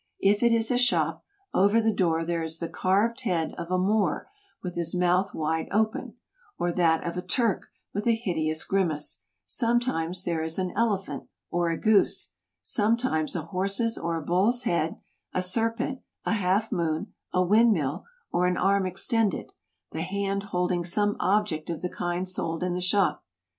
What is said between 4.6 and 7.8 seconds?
with his mouth wide open, or that of a Turk